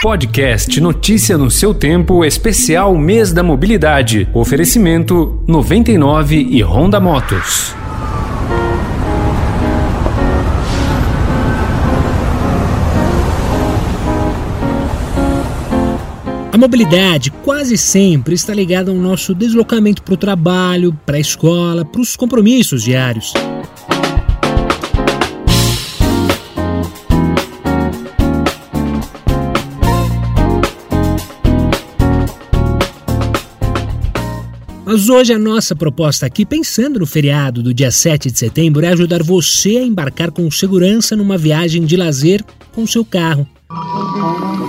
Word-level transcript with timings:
Podcast 0.00 0.80
Notícia 0.80 1.36
no 1.36 1.50
seu 1.50 1.74
tempo, 1.74 2.24
especial 2.24 2.96
mês 2.96 3.34
da 3.34 3.42
mobilidade. 3.42 4.26
Oferecimento 4.32 5.44
99 5.46 6.36
e 6.36 6.62
Honda 6.62 6.98
Motos. 6.98 7.74
A 16.50 16.56
mobilidade 16.56 17.30
quase 17.30 17.76
sempre 17.76 18.34
está 18.34 18.54
ligada 18.54 18.90
ao 18.90 18.96
nosso 18.96 19.34
deslocamento 19.34 20.02
para 20.02 20.14
o 20.14 20.16
trabalho, 20.16 20.98
para 21.04 21.18
a 21.18 21.20
escola, 21.20 21.84
para 21.84 22.00
os 22.00 22.16
compromissos 22.16 22.84
diários. 22.84 23.34
Mas 34.92 35.08
hoje 35.08 35.32
a 35.32 35.38
nossa 35.38 35.76
proposta 35.76 36.26
aqui, 36.26 36.44
pensando 36.44 36.98
no 36.98 37.06
feriado 37.06 37.62
do 37.62 37.72
dia 37.72 37.92
7 37.92 38.28
de 38.28 38.36
setembro, 38.36 38.84
é 38.84 38.88
ajudar 38.88 39.22
você 39.22 39.76
a 39.76 39.84
embarcar 39.84 40.32
com 40.32 40.50
segurança 40.50 41.14
numa 41.14 41.38
viagem 41.38 41.84
de 41.84 41.96
lazer 41.96 42.44
com 42.72 42.84
seu 42.88 43.04
carro. 43.04 43.46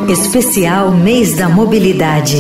Especial 0.08 0.92
Mês 0.92 1.36
da 1.36 1.50
Mobilidade. 1.50 2.36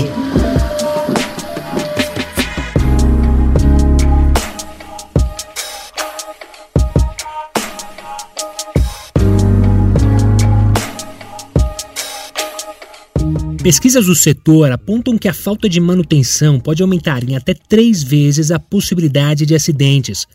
Pesquisas 13.63 14.07
do 14.07 14.15
setor 14.15 14.71
apontam 14.71 15.19
que 15.19 15.27
a 15.27 15.33
falta 15.35 15.69
de 15.69 15.79
manutenção 15.79 16.59
pode 16.59 16.81
aumentar 16.81 17.23
em 17.23 17.35
até 17.35 17.53
três 17.53 18.01
vezes 18.01 18.49
a 18.49 18.57
possibilidade 18.57 19.45
de 19.45 19.53
acidentes. 19.53 20.25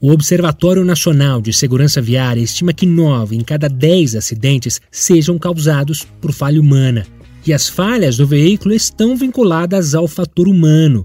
O 0.00 0.12
Observatório 0.12 0.84
Nacional 0.84 1.40
de 1.42 1.52
Segurança 1.52 2.00
Viária 2.00 2.40
estima 2.40 2.72
que 2.72 2.86
nove 2.86 3.34
em 3.34 3.40
cada 3.40 3.68
dez 3.68 4.14
acidentes 4.14 4.80
sejam 4.88 5.36
causados 5.36 6.06
por 6.20 6.32
falha 6.32 6.60
humana. 6.60 7.04
E 7.44 7.52
as 7.52 7.68
falhas 7.68 8.18
do 8.18 8.26
veículo 8.26 8.72
estão 8.72 9.16
vinculadas 9.16 9.92
ao 9.92 10.06
fator 10.06 10.46
humano. 10.46 11.04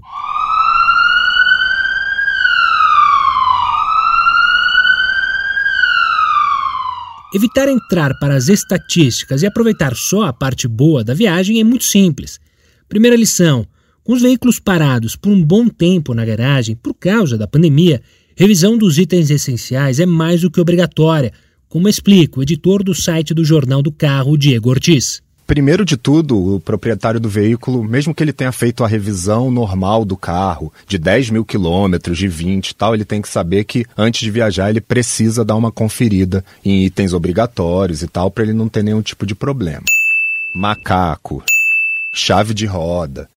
Evitar 7.34 7.66
entrar 7.66 8.18
para 8.18 8.34
as 8.36 8.48
estatísticas 8.48 9.42
e 9.42 9.46
aproveitar 9.46 9.96
só 9.96 10.24
a 10.24 10.34
parte 10.34 10.68
boa 10.68 11.02
da 11.02 11.14
viagem 11.14 11.60
é 11.60 11.64
muito 11.64 11.84
simples. 11.84 12.38
Primeira 12.86 13.16
lição: 13.16 13.66
com 14.04 14.12
os 14.12 14.20
veículos 14.20 14.60
parados 14.60 15.16
por 15.16 15.32
um 15.32 15.42
bom 15.42 15.66
tempo 15.66 16.12
na 16.12 16.26
garagem 16.26 16.76
por 16.76 16.92
causa 16.92 17.38
da 17.38 17.46
pandemia, 17.46 18.02
revisão 18.36 18.76
dos 18.76 18.98
itens 18.98 19.30
essenciais 19.30 19.98
é 19.98 20.04
mais 20.04 20.42
do 20.42 20.50
que 20.50 20.60
obrigatória, 20.60 21.32
como 21.70 21.88
explica 21.88 22.38
o 22.38 22.42
editor 22.42 22.82
do 22.82 22.94
site 22.94 23.32
do 23.32 23.42
Jornal 23.42 23.80
do 23.80 23.90
Carro, 23.90 24.36
Diego 24.36 24.68
Ortiz. 24.68 25.21
Primeiro 25.46 25.84
de 25.84 25.96
tudo, 25.96 26.56
o 26.56 26.60
proprietário 26.60 27.20
do 27.20 27.28
veículo, 27.28 27.82
mesmo 27.84 28.14
que 28.14 28.22
ele 28.22 28.32
tenha 28.32 28.52
feito 28.52 28.84
a 28.84 28.88
revisão 28.88 29.50
normal 29.50 30.04
do 30.04 30.16
carro, 30.16 30.72
de 30.86 30.96
10 30.98 31.30
mil 31.30 31.44
quilômetros, 31.44 32.16
de 32.16 32.28
20 32.28 32.70
e 32.70 32.74
tal, 32.74 32.94
ele 32.94 33.04
tem 33.04 33.20
que 33.20 33.28
saber 33.28 33.64
que 33.64 33.84
antes 33.96 34.20
de 34.20 34.30
viajar 34.30 34.70
ele 34.70 34.80
precisa 34.80 35.44
dar 35.44 35.56
uma 35.56 35.72
conferida 35.72 36.44
em 36.64 36.84
itens 36.84 37.12
obrigatórios 37.12 38.02
e 38.02 38.08
tal, 38.08 38.30
para 38.30 38.44
ele 38.44 38.52
não 38.52 38.68
ter 38.68 38.82
nenhum 38.82 39.02
tipo 39.02 39.26
de 39.26 39.34
problema. 39.34 39.84
Macaco, 40.54 41.42
chave 42.14 42.54
de 42.54 42.66
roda, 42.66 43.28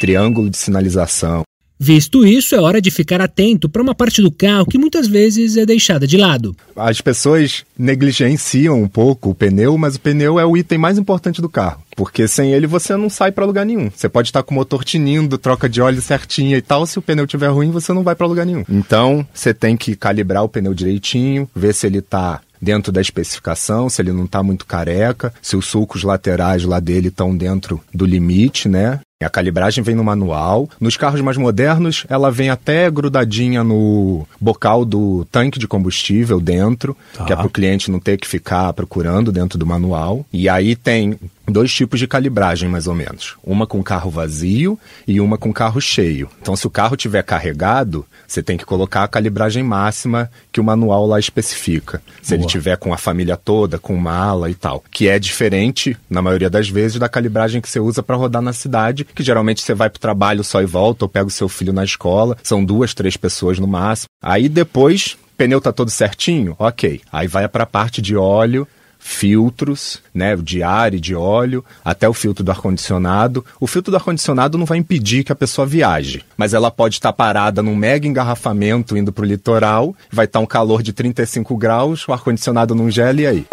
triângulo 0.00 0.50
de 0.50 0.56
sinalização, 0.56 1.44
Visto 1.84 2.24
isso, 2.24 2.54
é 2.54 2.60
hora 2.60 2.80
de 2.80 2.92
ficar 2.92 3.20
atento 3.20 3.68
para 3.68 3.82
uma 3.82 3.92
parte 3.92 4.22
do 4.22 4.30
carro 4.30 4.66
que 4.66 4.78
muitas 4.78 5.08
vezes 5.08 5.56
é 5.56 5.66
deixada 5.66 6.06
de 6.06 6.16
lado. 6.16 6.54
As 6.76 7.00
pessoas 7.00 7.64
negligenciam 7.76 8.80
um 8.80 8.86
pouco 8.86 9.30
o 9.30 9.34
pneu, 9.34 9.76
mas 9.76 9.96
o 9.96 10.00
pneu 10.00 10.38
é 10.38 10.46
o 10.46 10.56
item 10.56 10.78
mais 10.78 10.96
importante 10.96 11.42
do 11.42 11.48
carro. 11.48 11.82
Porque 11.96 12.28
sem 12.28 12.52
ele 12.52 12.68
você 12.68 12.96
não 12.96 13.10
sai 13.10 13.32
para 13.32 13.44
lugar 13.44 13.66
nenhum. 13.66 13.90
Você 13.90 14.08
pode 14.08 14.28
estar 14.28 14.44
com 14.44 14.54
o 14.54 14.58
motor 14.58 14.84
tinindo, 14.84 15.36
troca 15.36 15.68
de 15.68 15.82
óleo 15.82 16.00
certinha 16.00 16.56
e 16.56 16.62
tal, 16.62 16.86
se 16.86 17.00
o 17.00 17.02
pneu 17.02 17.24
estiver 17.24 17.48
ruim, 17.48 17.72
você 17.72 17.92
não 17.92 18.04
vai 18.04 18.14
para 18.14 18.28
lugar 18.28 18.46
nenhum. 18.46 18.62
Então, 18.68 19.26
você 19.34 19.52
tem 19.52 19.76
que 19.76 19.96
calibrar 19.96 20.44
o 20.44 20.48
pneu 20.48 20.72
direitinho, 20.72 21.50
ver 21.52 21.74
se 21.74 21.88
ele 21.88 21.98
está 21.98 22.40
dentro 22.62 22.92
da 22.92 23.00
especificação, 23.00 23.90
se 23.90 24.00
ele 24.00 24.12
não 24.12 24.24
está 24.24 24.40
muito 24.40 24.64
careca, 24.64 25.34
se 25.42 25.56
os 25.56 25.66
sulcos 25.66 26.04
laterais 26.04 26.62
lá 26.62 26.78
dele 26.78 27.08
estão 27.08 27.36
dentro 27.36 27.80
do 27.92 28.06
limite, 28.06 28.68
né? 28.68 29.00
A 29.24 29.30
calibragem 29.30 29.84
vem 29.84 29.94
no 29.94 30.04
manual. 30.04 30.68
Nos 30.80 30.96
carros 30.96 31.20
mais 31.20 31.36
modernos, 31.36 32.04
ela 32.08 32.30
vem 32.30 32.50
até 32.50 32.90
grudadinha 32.90 33.62
no 33.62 34.26
bocal 34.40 34.84
do 34.84 35.24
tanque 35.30 35.58
de 35.58 35.68
combustível 35.68 36.40
dentro, 36.40 36.96
tá. 37.14 37.24
que 37.24 37.32
é 37.32 37.36
para 37.36 37.46
o 37.46 37.50
cliente 37.50 37.90
não 37.90 38.00
ter 38.00 38.18
que 38.18 38.26
ficar 38.26 38.72
procurando 38.72 39.30
dentro 39.30 39.58
do 39.58 39.66
manual. 39.66 40.26
E 40.32 40.48
aí 40.48 40.74
tem 40.74 41.18
dois 41.46 41.72
tipos 41.72 41.98
de 41.98 42.06
calibragem, 42.06 42.68
mais 42.68 42.86
ou 42.86 42.94
menos. 42.94 43.36
Uma 43.42 43.66
com 43.66 43.82
carro 43.82 44.10
vazio 44.10 44.78
e 45.06 45.20
uma 45.20 45.36
com 45.36 45.52
carro 45.52 45.80
cheio. 45.80 46.28
Então, 46.40 46.54
se 46.54 46.66
o 46.66 46.70
carro 46.70 46.96
tiver 46.96 47.22
carregado, 47.22 48.06
você 48.26 48.42
tem 48.42 48.56
que 48.56 48.64
colocar 48.64 49.02
a 49.02 49.08
calibragem 49.08 49.62
máxima 49.62 50.30
que 50.50 50.60
o 50.60 50.64
manual 50.64 51.06
lá 51.06 51.18
especifica. 51.18 52.02
Se 52.22 52.36
Boa. 52.36 52.44
ele 52.44 52.50
tiver 52.50 52.76
com 52.76 52.92
a 52.92 52.98
família 52.98 53.36
toda, 53.36 53.78
com 53.78 53.96
mala 53.96 54.50
e 54.50 54.54
tal, 54.54 54.82
que 54.90 55.08
é 55.08 55.18
diferente, 55.18 55.96
na 56.08 56.22
maioria 56.22 56.48
das 56.48 56.68
vezes, 56.68 56.98
da 56.98 57.08
calibragem 57.08 57.60
que 57.60 57.68
você 57.68 57.80
usa 57.80 58.02
para 58.02 58.16
rodar 58.16 58.42
na 58.42 58.52
cidade, 58.52 59.04
que 59.04 59.22
geralmente 59.22 59.62
você 59.62 59.74
vai 59.74 59.90
para 59.90 59.98
o 59.98 60.00
trabalho 60.00 60.44
só 60.44 60.62
e 60.62 60.66
volta, 60.66 61.04
ou 61.04 61.08
pega 61.08 61.26
o 61.26 61.30
seu 61.30 61.48
filho 61.48 61.72
na 61.72 61.84
escola, 61.84 62.36
são 62.42 62.64
duas, 62.64 62.94
três 62.94 63.16
pessoas 63.16 63.58
no 63.58 63.66
máximo. 63.66 64.08
Aí 64.22 64.48
depois, 64.48 65.16
pneu 65.36 65.60
tá 65.60 65.72
todo 65.72 65.90
certinho? 65.90 66.54
Ok. 66.58 67.00
Aí 67.12 67.26
vai 67.26 67.48
para 67.48 67.64
a 67.64 67.66
parte 67.66 68.00
de 68.00 68.16
óleo, 68.16 68.66
filtros, 69.02 70.00
né, 70.14 70.36
de 70.36 70.62
ar 70.62 70.94
e 70.94 71.00
de 71.00 71.14
óleo, 71.14 71.64
até 71.84 72.08
o 72.08 72.14
filtro 72.14 72.44
do 72.44 72.50
ar-condicionado. 72.50 73.44
O 73.58 73.66
filtro 73.66 73.90
do 73.90 73.96
ar-condicionado 73.96 74.56
não 74.56 74.64
vai 74.64 74.78
impedir 74.78 75.24
que 75.24 75.32
a 75.32 75.36
pessoa 75.36 75.66
viaje, 75.66 76.24
mas 76.36 76.54
ela 76.54 76.70
pode 76.70 76.94
estar 76.94 77.12
parada 77.12 77.62
num 77.62 77.74
mega 77.74 78.06
engarrafamento 78.06 78.96
indo 78.96 79.12
para 79.12 79.24
o 79.24 79.26
litoral, 79.26 79.94
vai 80.10 80.26
estar 80.26 80.38
um 80.38 80.46
calor 80.46 80.82
de 80.82 80.92
35 80.92 81.56
graus, 81.56 82.06
o 82.06 82.12
ar-condicionado 82.12 82.74
não 82.74 82.88
gela 82.90 83.20
e 83.20 83.26
aí? 83.26 83.46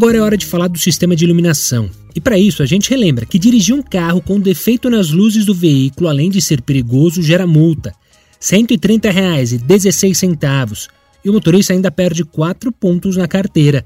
Agora 0.00 0.16
é 0.16 0.20
hora 0.22 0.38
de 0.38 0.46
falar 0.46 0.68
do 0.68 0.78
sistema 0.78 1.14
de 1.14 1.26
iluminação. 1.26 1.90
E 2.14 2.20
para 2.22 2.38
isso, 2.38 2.62
a 2.62 2.66
gente 2.66 2.88
relembra 2.88 3.26
que 3.26 3.38
dirigir 3.38 3.74
um 3.74 3.82
carro 3.82 4.22
com 4.22 4.40
defeito 4.40 4.88
nas 4.88 5.10
luzes 5.10 5.44
do 5.44 5.54
veículo, 5.54 6.08
além 6.08 6.30
de 6.30 6.40
ser 6.40 6.62
perigoso, 6.62 7.22
gera 7.22 7.46
multa. 7.46 7.90
R$ 7.90 7.96
130,16 8.40 10.88
e 11.22 11.28
o 11.28 11.34
motorista 11.34 11.74
ainda 11.74 11.90
perde 11.90 12.24
4 12.24 12.72
pontos 12.72 13.14
na 13.14 13.28
carteira. 13.28 13.84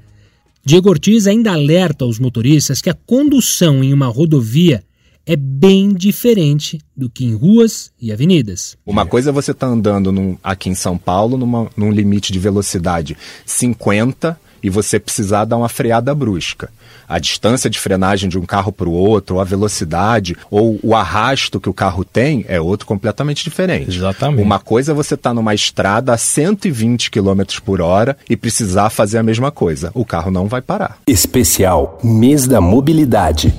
Diego 0.63 0.87
Ortiz 0.87 1.27
ainda 1.27 1.51
alerta 1.51 2.05
os 2.05 2.17
motoristas 2.17 2.79
que 2.79 2.89
a 2.89 2.93
condução 2.93 3.83
em 3.83 3.91
uma 3.91 4.07
rodovia 4.07 4.85
é 5.25 5.35
bem 5.35 5.93
diferente 5.93 6.79
do 6.95 7.09
que 7.09 7.25
em 7.25 7.35
ruas 7.35 7.91
e 7.99 8.13
avenidas. 8.13 8.77
Uma 8.85 9.05
coisa 9.05 9.31
é 9.31 9.33
você 9.33 9.51
estar 9.51 9.67
tá 9.67 9.73
andando 9.73 10.13
num, 10.13 10.37
aqui 10.41 10.69
em 10.69 10.75
São 10.75 10.97
Paulo 10.97 11.35
numa, 11.35 11.69
num 11.75 11.91
limite 11.91 12.31
de 12.31 12.39
velocidade 12.39 13.17
50 13.45 14.44
e 14.65 14.69
você 14.69 14.99
precisar 14.99 15.45
dar 15.45 15.57
uma 15.57 15.69
freada 15.69 16.15
brusca. 16.15 16.71
A 17.07 17.19
distância 17.19 17.69
de 17.69 17.79
frenagem 17.79 18.27
de 18.27 18.39
um 18.39 18.47
carro 18.47 18.71
para 18.71 18.89
o 18.89 18.91
outro, 18.91 19.35
ou 19.35 19.41
a 19.41 19.43
velocidade, 19.43 20.35
ou 20.49 20.79
o 20.81 20.95
arrasto 20.95 21.59
que 21.59 21.69
o 21.69 21.73
carro 21.73 22.03
tem 22.03 22.43
é 22.47 22.59
outro 22.59 22.87
completamente 22.87 23.43
diferente. 23.43 23.95
Exatamente. 23.95 24.41
Uma 24.41 24.57
coisa 24.57 24.91
é 24.91 24.95
você 24.95 25.13
estar 25.13 25.29
tá 25.29 25.33
numa 25.35 25.53
estrada 25.53 26.13
a 26.13 26.17
120 26.17 27.11
km 27.11 27.43
por 27.63 27.79
hora 27.79 28.17
e 28.27 28.35
precisar 28.35 28.89
fazer 28.89 29.19
a 29.19 29.23
mesma 29.23 29.51
coisa. 29.51 29.91
O 29.93 30.03
carro 30.03 30.31
não 30.31 30.47
vai 30.47 30.63
parar. 30.63 30.97
Especial 31.05 31.99
Mês 32.03 32.47
da 32.47 32.59
Mobilidade. 32.59 33.53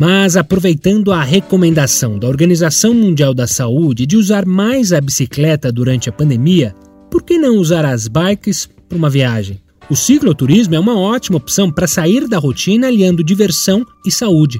Mas 0.00 0.34
aproveitando 0.34 1.12
a 1.12 1.22
recomendação 1.22 2.18
da 2.18 2.26
Organização 2.26 2.94
Mundial 2.94 3.34
da 3.34 3.46
Saúde 3.46 4.06
de 4.06 4.16
usar 4.16 4.46
mais 4.46 4.94
a 4.94 5.00
bicicleta 5.00 5.70
durante 5.70 6.08
a 6.08 6.12
pandemia, 6.12 6.74
por 7.10 7.22
que 7.22 7.36
não 7.36 7.56
usar 7.56 7.84
as 7.84 8.08
bikes 8.08 8.64
para 8.88 8.96
uma 8.96 9.10
viagem? 9.10 9.60
O 9.90 9.94
cicloturismo 9.94 10.74
é 10.74 10.80
uma 10.80 10.98
ótima 10.98 11.36
opção 11.36 11.70
para 11.70 11.86
sair 11.86 12.26
da 12.26 12.38
rotina 12.38 12.86
aliando 12.86 13.22
diversão 13.22 13.84
e 14.06 14.10
saúde. 14.10 14.58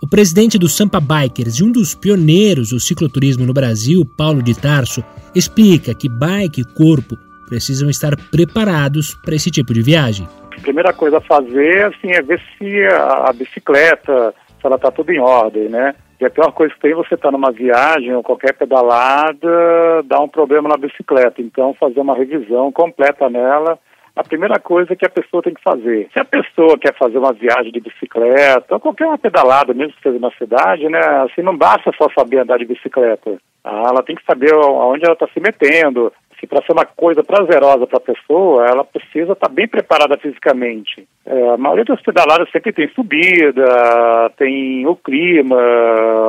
O 0.00 0.08
presidente 0.08 0.56
do 0.56 0.68
Sampa 0.68 1.00
Bikers 1.00 1.56
e 1.56 1.64
um 1.64 1.72
dos 1.72 1.92
pioneiros 1.92 2.68
do 2.68 2.78
cicloturismo 2.78 3.44
no 3.44 3.52
Brasil, 3.52 4.04
Paulo 4.16 4.40
de 4.40 4.54
Tarso, 4.54 5.02
explica 5.34 5.94
que 5.94 6.08
bike 6.08 6.60
e 6.60 6.74
corpo 6.76 7.16
precisam 7.48 7.90
estar 7.90 8.16
preparados 8.30 9.16
para 9.24 9.34
esse 9.34 9.50
tipo 9.50 9.74
de 9.74 9.82
viagem. 9.82 10.28
A 10.56 10.60
primeira 10.60 10.92
coisa 10.92 11.18
a 11.18 11.20
fazer 11.20 11.86
assim, 11.86 12.12
é 12.12 12.22
ver 12.22 12.40
se 12.56 12.84
a, 12.84 13.32
bicicleta, 13.32 14.32
ela 14.66 14.76
está 14.76 14.90
tudo 14.90 15.10
em 15.12 15.20
ordem, 15.20 15.68
né? 15.68 15.94
E 16.20 16.24
a 16.24 16.30
pior 16.30 16.50
coisa 16.52 16.74
que 16.74 16.80
tem 16.80 16.94
você 16.94 17.14
estar 17.14 17.28
tá 17.28 17.32
numa 17.32 17.52
viagem 17.52 18.14
ou 18.14 18.22
qualquer 18.22 18.54
pedalada, 18.54 20.02
dá 20.04 20.20
um 20.20 20.28
problema 20.28 20.68
na 20.68 20.76
bicicleta. 20.76 21.42
Então, 21.42 21.74
fazer 21.74 22.00
uma 22.00 22.16
revisão 22.16 22.72
completa 22.72 23.28
nela 23.28 23.78
a 24.16 24.24
primeira 24.24 24.58
coisa 24.58 24.96
que 24.96 25.04
a 25.04 25.10
pessoa 25.10 25.42
tem 25.42 25.52
que 25.52 25.62
fazer. 25.62 26.08
Se 26.10 26.18
a 26.18 26.24
pessoa 26.24 26.78
quer 26.78 26.96
fazer 26.96 27.18
uma 27.18 27.34
viagem 27.34 27.70
de 27.70 27.80
bicicleta, 27.80 28.74
ou 28.74 28.80
qualquer 28.80 29.06
uma 29.06 29.18
pedalada, 29.18 29.74
mesmo 29.74 29.92
que 29.92 30.02
seja 30.02 30.18
na 30.18 30.30
cidade, 30.32 30.88
né? 30.88 30.98
Assim, 30.98 31.42
não 31.42 31.54
basta 31.54 31.92
só 31.98 32.08
saber 32.18 32.38
andar 32.38 32.58
de 32.58 32.64
bicicleta. 32.64 33.36
Ah, 33.62 33.88
ela 33.90 34.02
tem 34.02 34.16
que 34.16 34.24
saber 34.24 34.54
aonde 34.54 35.04
ela 35.04 35.12
está 35.12 35.28
se 35.28 35.38
metendo. 35.38 36.10
Se 36.38 36.46
para 36.46 36.64
ser 36.66 36.72
uma 36.72 36.84
coisa 36.84 37.24
prazerosa 37.24 37.86
para 37.86 37.96
a 37.96 38.00
pessoa, 38.00 38.66
ela 38.66 38.84
precisa 38.84 39.32
estar 39.32 39.48
tá 39.48 39.52
bem 39.52 39.66
preparada 39.66 40.18
fisicamente. 40.18 41.08
É, 41.24 41.48
a 41.50 41.56
maioria 41.56 41.84
das 41.84 42.02
pedaladas 42.02 42.50
sempre 42.50 42.72
tem 42.72 42.88
subida, 42.90 44.30
tem 44.36 44.86
o 44.86 44.94
clima, 44.96 45.56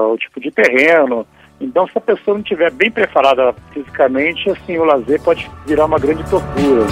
o 0.08 0.18
tipo 0.18 0.40
de 0.40 0.50
terreno. 0.50 1.28
Então, 1.60 1.86
se 1.88 1.98
a 1.98 2.02
pessoa 2.02 2.36
não 2.36 2.42
estiver 2.42 2.72
bem 2.72 2.90
preparada 2.90 3.54
fisicamente, 3.74 4.50
assim, 4.50 4.78
o 4.78 4.86
lazer 4.86 5.22
pode 5.22 5.50
virar 5.66 5.86
uma 5.86 6.00
grande 6.00 6.24
tortura. 6.30 6.86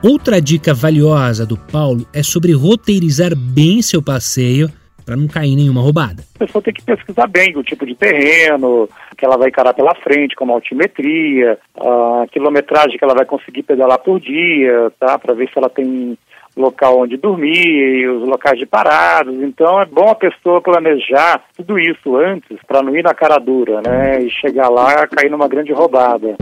Outra 0.00 0.40
dica 0.40 0.72
valiosa 0.72 1.44
do 1.44 1.56
Paulo 1.56 2.06
é 2.12 2.22
sobre 2.22 2.52
roteirizar 2.52 3.34
bem 3.34 3.82
seu 3.82 4.00
passeio 4.00 4.70
para 5.08 5.16
não 5.16 5.26
cair 5.26 5.56
nenhuma 5.56 5.80
roubada. 5.80 6.22
A 6.36 6.38
pessoa 6.40 6.60
tem 6.60 6.74
que 6.74 6.82
pesquisar 6.82 7.26
bem 7.26 7.56
o 7.56 7.62
tipo 7.62 7.86
de 7.86 7.94
terreno, 7.94 8.86
que 9.16 9.24
ela 9.24 9.38
vai 9.38 9.48
encarar 9.48 9.72
pela 9.72 9.94
frente, 9.94 10.36
como 10.36 10.52
altimetria, 10.52 11.58
a 11.80 12.26
quilometragem 12.30 12.98
que 12.98 13.04
ela 13.04 13.14
vai 13.14 13.24
conseguir 13.24 13.62
pedalar 13.62 13.98
por 14.00 14.20
dia, 14.20 14.92
tá? 15.00 15.18
Para 15.18 15.32
ver 15.32 15.48
se 15.48 15.56
ela 15.56 15.70
tem 15.70 16.18
local 16.54 17.00
onde 17.00 17.16
dormir, 17.16 18.06
os 18.06 18.28
locais 18.28 18.58
de 18.58 18.66
paradas. 18.66 19.34
Então 19.34 19.80
é 19.80 19.86
bom 19.86 20.10
a 20.10 20.14
pessoa 20.14 20.60
planejar 20.60 21.42
tudo 21.56 21.78
isso 21.78 22.14
antes 22.16 22.58
para 22.66 22.82
não 22.82 22.94
ir 22.94 23.02
na 23.02 23.14
cara 23.14 23.38
dura, 23.38 23.80
né? 23.80 24.22
E 24.22 24.28
chegar 24.28 24.68
lá 24.68 25.04
e 25.04 25.08
cair 25.08 25.30
numa 25.30 25.48
grande 25.48 25.72
roubada. 25.72 26.36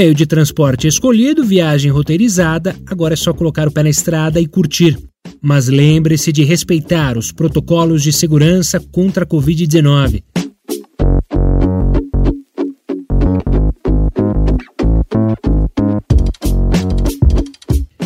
Meio 0.00 0.14
de 0.14 0.24
transporte 0.24 0.88
escolhido, 0.88 1.44
viagem 1.44 1.90
roteirizada, 1.90 2.74
agora 2.86 3.12
é 3.12 3.16
só 3.18 3.34
colocar 3.34 3.68
o 3.68 3.70
pé 3.70 3.82
na 3.82 3.90
estrada 3.90 4.40
e 4.40 4.46
curtir. 4.46 4.98
Mas 5.42 5.68
lembre-se 5.68 6.32
de 6.32 6.42
respeitar 6.42 7.18
os 7.18 7.30
protocolos 7.30 8.02
de 8.02 8.10
segurança 8.10 8.80
contra 8.80 9.24
a 9.24 9.26
Covid-19. 9.26 10.22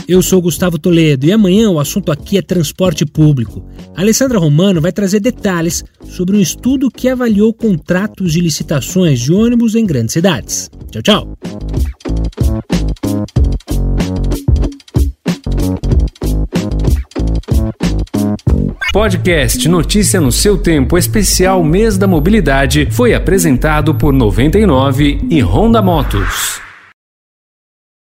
Eu 0.07 0.21
sou 0.21 0.43
Gustavo 0.43 0.79
Toledo 0.79 1.25
e 1.25 1.33
amanhã 1.33 1.71
o 1.71 1.81
assunto 1.81 2.13
aqui 2.13 2.37
é 2.37 2.43
transporte 2.43 3.07
público. 3.07 3.65
A 3.97 4.03
Alessandra 4.03 4.39
Romano 4.39 4.79
vai 4.81 4.93
trazer 4.93 5.19
detalhes 5.19 5.83
sobre 6.05 6.37
um 6.37 6.41
estudo 6.41 6.91
que 6.91 7.09
avaliou 7.09 7.55
contratos 7.55 8.33
de 8.33 8.41
licitações 8.41 9.21
de 9.21 9.33
ônibus 9.33 9.75
em 9.75 9.87
grandes 9.87 10.13
cidades. 10.13 10.71
Tchau, 10.91 11.03
tchau. 11.03 11.39
Podcast 18.93 19.67
Notícia 19.69 20.21
no 20.21 20.31
seu 20.31 20.59
tempo 20.59 20.99
especial 20.99 21.65
Mês 21.65 21.97
da 21.97 22.07
Mobilidade 22.07 22.87
foi 22.91 23.15
apresentado 23.15 23.95
por 23.95 24.13
99 24.13 25.21
e 25.31 25.41
Honda 25.41 25.81
Motos. 25.81 26.64